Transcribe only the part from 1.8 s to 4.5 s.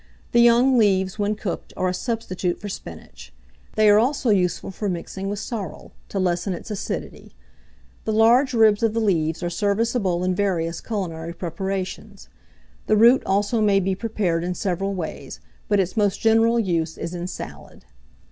a substitute for spinach; they are also